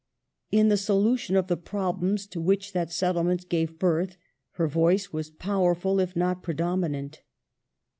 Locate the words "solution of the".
0.77-1.55